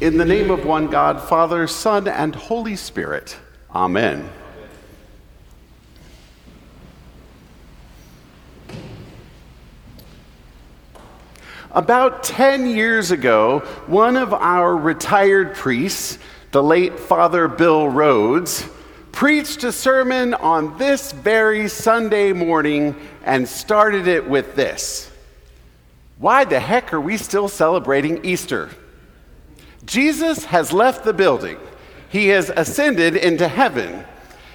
[0.00, 3.36] In the name of one God, Father, Son, and Holy Spirit.
[3.72, 4.28] Amen.
[11.70, 16.18] About 10 years ago, one of our retired priests,
[16.50, 18.66] the late Father Bill Rhodes,
[19.12, 25.08] preached a sermon on this very Sunday morning and started it with this
[26.18, 28.70] Why the heck are we still celebrating Easter?
[29.84, 31.58] Jesus has left the building,
[32.08, 34.04] he has ascended into heaven.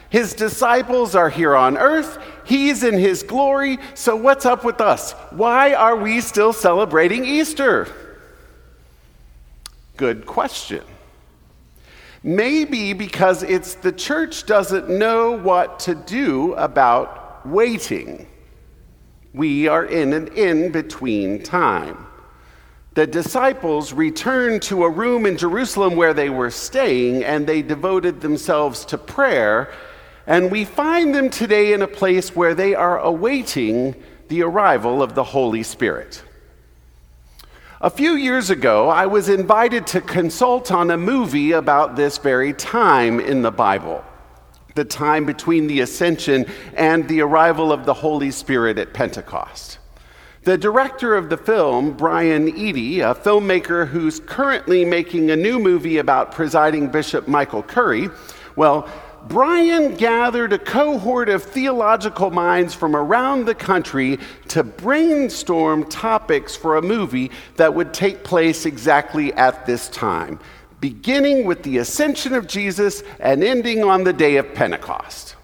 [0.09, 2.17] His disciples are here on earth.
[2.43, 3.77] He's in his glory.
[3.93, 5.11] So, what's up with us?
[5.29, 7.87] Why are we still celebrating Easter?
[9.97, 10.83] Good question.
[12.23, 18.27] Maybe because it's the church doesn't know what to do about waiting.
[19.33, 22.07] We are in an in between time.
[22.93, 28.21] The disciples returned to a room in Jerusalem where they were staying and they devoted
[28.21, 29.71] themselves to prayer
[30.29, 33.95] and we find them today in a place where they are awaiting
[34.27, 36.23] the arrival of the Holy Spirit.
[37.81, 42.53] A few years ago, I was invited to consult on a movie about this very
[42.53, 44.03] time in the Bible
[44.75, 46.45] the time between the ascension
[46.75, 49.79] and the arrival of the Holy Spirit at Pentecost.
[50.43, 55.97] The director of the film, Brian Eadie, a filmmaker who's currently making a new movie
[55.97, 58.09] about presiding Bishop Michael Curry,
[58.55, 58.87] well,
[59.27, 64.17] Brian gathered a cohort of theological minds from around the country
[64.47, 70.39] to brainstorm topics for a movie that would take place exactly at this time,
[70.79, 75.35] beginning with the ascension of Jesus and ending on the day of Pentecost.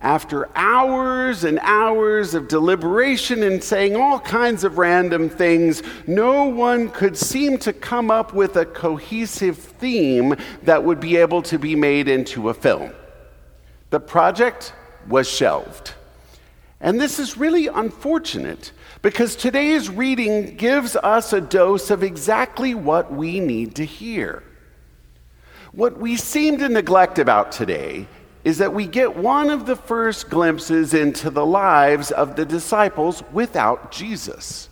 [0.00, 6.90] After hours and hours of deliberation and saying all kinds of random things, no one
[6.90, 11.74] could seem to come up with a cohesive theme that would be able to be
[11.74, 12.92] made into a film.
[13.90, 14.74] The project
[15.08, 15.94] was shelved.
[16.80, 23.10] And this is really unfortunate because today's reading gives us a dose of exactly what
[23.12, 24.42] we need to hear.
[25.72, 28.08] What we seem to neglect about today
[28.46, 33.24] is that we get one of the first glimpses into the lives of the disciples
[33.32, 34.68] without Jesus.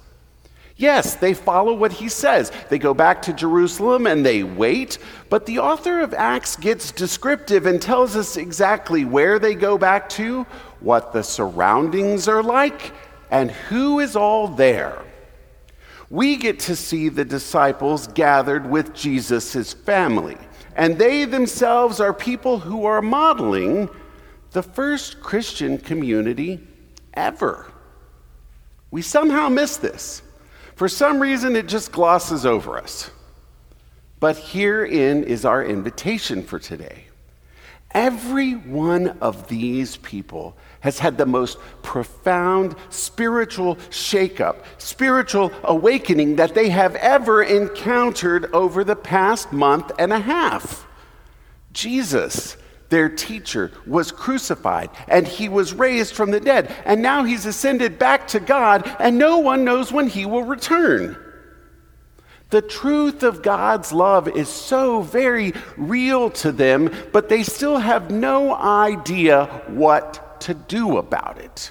[0.77, 2.53] Yes, they follow what he says.
[2.69, 4.99] They go back to Jerusalem and they wait,
[5.29, 10.09] but the author of Acts gets descriptive and tells us exactly where they go back
[10.11, 10.45] to,
[10.79, 12.93] what the surroundings are like,
[13.33, 15.03] and who is all there.
[16.11, 20.39] We get to see the disciples gathered with Jesus' family
[20.75, 23.89] and they themselves are people who are modeling
[24.53, 26.61] the first Christian community
[27.13, 27.67] ever.
[28.91, 30.23] We somehow miss this.
[30.77, 33.11] For some reason, it just glosses over us.
[34.21, 37.05] But herein is our invitation for today.
[37.93, 46.55] Every one of these people has had the most profound spiritual shakeup, spiritual awakening that
[46.55, 50.87] they have ever encountered over the past month and a half.
[51.73, 52.59] Jesus,
[52.91, 57.99] their teacher, was crucified and he was raised from the dead, and now he's ascended
[57.99, 61.17] back to God, and no one knows when he will return.
[62.51, 68.11] The truth of God's love is so very real to them, but they still have
[68.11, 71.71] no idea what to do about it.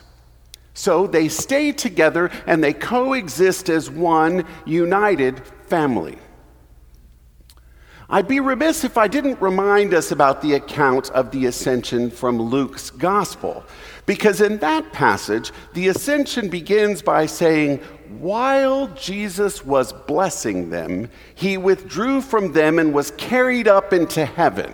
[0.73, 6.17] So they stay together and they coexist as one united family.
[8.09, 12.39] I'd be remiss if I didn't remind us about the account of the ascension from
[12.39, 13.63] Luke's gospel,
[14.05, 17.77] because in that passage, the ascension begins by saying,
[18.19, 24.73] While Jesus was blessing them, he withdrew from them and was carried up into heaven.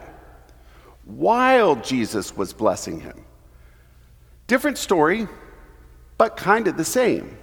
[1.05, 3.25] While Jesus was blessing him.
[4.49, 5.27] Different story,
[6.17, 7.37] but kind of the same.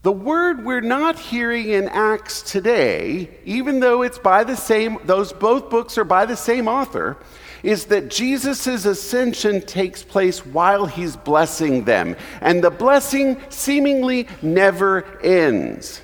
[0.00, 5.34] The word we're not hearing in Acts today, even though it's by the same, those
[5.34, 7.18] both books are by the same author,
[7.62, 12.16] is that Jesus' ascension takes place while he's blessing them.
[12.40, 16.00] And the blessing seemingly never ends.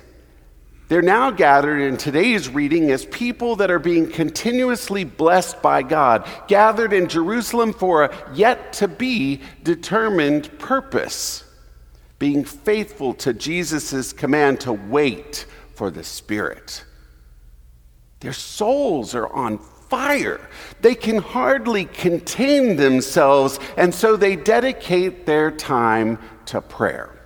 [0.89, 6.27] They're now gathered in today's reading as people that are being continuously blessed by God,
[6.47, 11.43] gathered in Jerusalem for a yet to be determined purpose,
[12.17, 15.45] being faithful to Jesus' command to wait
[15.75, 16.83] for the Spirit.
[18.21, 20.41] Their souls are on fire.
[20.81, 27.18] They can hardly contain themselves, and so they dedicate their time to prayer.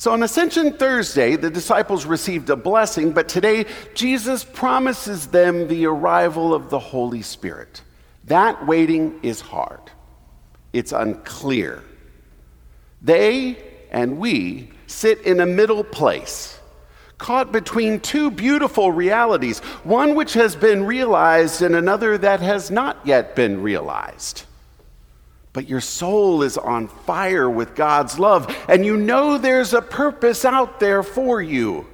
[0.00, 5.84] So on Ascension Thursday, the disciples received a blessing, but today Jesus promises them the
[5.84, 7.82] arrival of the Holy Spirit.
[8.24, 9.90] That waiting is hard,
[10.72, 11.84] it's unclear.
[13.02, 16.58] They and we sit in a middle place,
[17.18, 22.96] caught between two beautiful realities, one which has been realized and another that has not
[23.04, 24.46] yet been realized
[25.52, 30.44] but your soul is on fire with God's love, and you know there's a purpose
[30.44, 31.86] out there for you,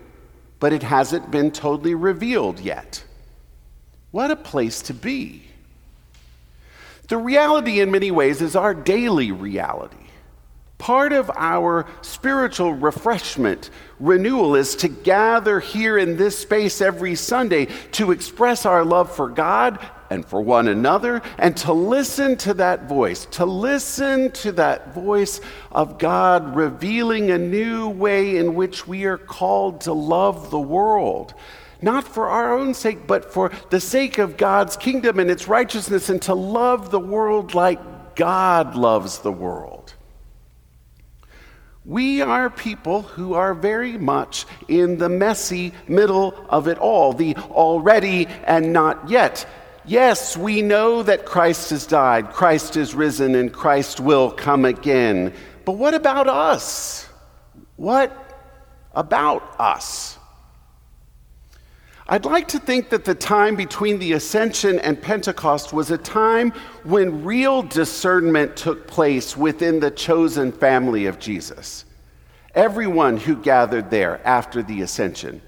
[0.60, 3.02] but it hasn't been totally revealed yet.
[4.10, 5.42] What a place to be.
[7.08, 9.96] The reality, in many ways, is our daily reality.
[10.78, 17.66] Part of our spiritual refreshment, renewal, is to gather here in this space every Sunday
[17.92, 19.78] to express our love for God
[20.10, 25.40] and for one another, and to listen to that voice, to listen to that voice
[25.72, 31.34] of God revealing a new way in which we are called to love the world.
[31.82, 36.08] Not for our own sake, but for the sake of God's kingdom and its righteousness,
[36.08, 39.94] and to love the world like God loves the world.
[41.84, 47.36] We are people who are very much in the messy middle of it all, the
[47.36, 49.46] already and not yet.
[49.86, 55.32] Yes, we know that Christ has died, Christ is risen, and Christ will come again.
[55.64, 57.08] But what about us?
[57.76, 58.12] What
[58.94, 60.18] about us?
[62.08, 66.52] I'd like to think that the time between the ascension and Pentecost was a time
[66.82, 71.84] when real discernment took place within the chosen family of Jesus.
[72.54, 75.42] Everyone who gathered there after the ascension.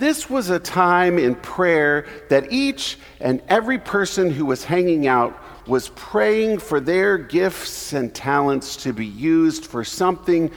[0.00, 5.38] This was a time in prayer that each and every person who was hanging out
[5.68, 10.50] was praying for their gifts and talents to be used for something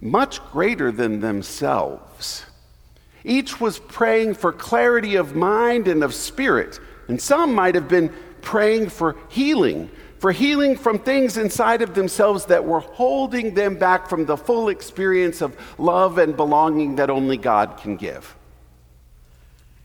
[0.00, 2.44] much greater than themselves.
[3.24, 6.78] Each was praying for clarity of mind and of spirit,
[7.08, 9.90] and some might have been praying for healing,
[10.20, 14.68] for healing from things inside of themselves that were holding them back from the full
[14.68, 18.35] experience of love and belonging that only God can give.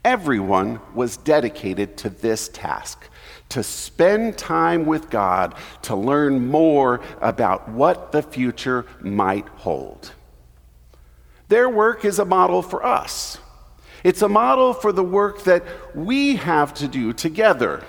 [0.04, 3.08] Everyone was dedicated to this task
[3.50, 10.12] to spend time with God to learn more about what the future might hold.
[11.48, 13.38] Their work is a model for us.
[14.02, 15.62] It's a model for the work that
[15.94, 17.84] we have to do together.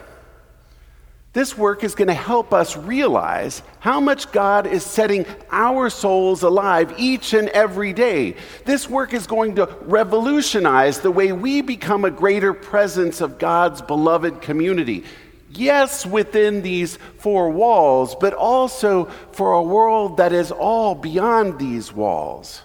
[1.34, 6.44] This work is going to help us realize how much God is setting our souls
[6.44, 8.36] alive each and every day.
[8.66, 13.82] This work is going to revolutionize the way we become a greater presence of God's
[13.82, 15.06] beloved community.
[15.50, 21.92] Yes, within these four walls, but also for a world that is all beyond these
[21.92, 22.62] walls.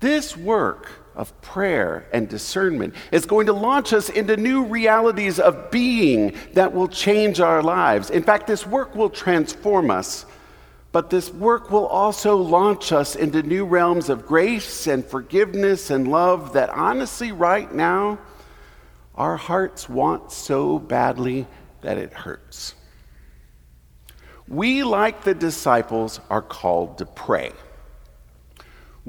[0.00, 5.70] This work of prayer and discernment is going to launch us into new realities of
[5.70, 8.08] being that will change our lives.
[8.08, 10.24] In fact, this work will transform us,
[10.92, 16.08] but this work will also launch us into new realms of grace and forgiveness and
[16.08, 18.18] love that honestly, right now,
[19.14, 21.46] our hearts want so badly
[21.82, 22.74] that it hurts.
[24.48, 27.52] We, like the disciples, are called to pray.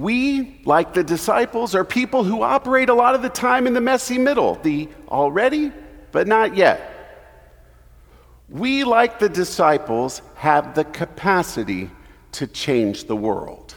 [0.01, 3.81] We, like the disciples, are people who operate a lot of the time in the
[3.81, 5.71] messy middle, the already,
[6.11, 6.87] but not yet.
[8.49, 11.91] We, like the disciples, have the capacity
[12.31, 13.75] to change the world.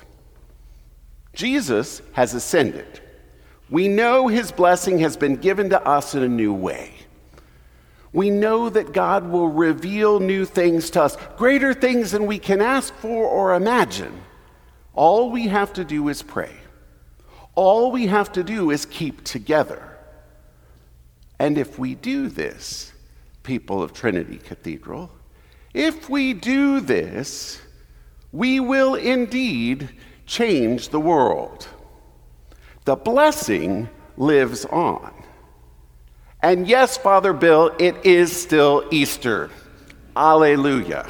[1.35, 3.01] Jesus has ascended.
[3.69, 6.95] We know his blessing has been given to us in a new way.
[8.15, 12.63] We know that God will reveal new things to us, greater things than we can
[12.63, 14.23] ask for or imagine.
[14.95, 16.55] All we have to do is pray.
[17.55, 19.97] All we have to do is keep together.
[21.39, 22.93] And if we do this,
[23.43, 25.11] people of Trinity Cathedral,
[25.73, 27.61] if we do this,
[28.33, 29.91] we will indeed
[30.27, 31.69] change the world.
[32.85, 35.13] The blessing lives on.
[36.43, 39.51] And yes, Father Bill, it is still Easter.
[40.17, 41.09] Alleluia.